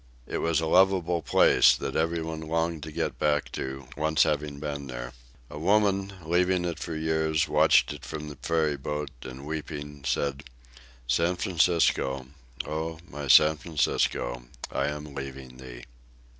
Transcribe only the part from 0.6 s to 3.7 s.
lovable place that everybody longed to get back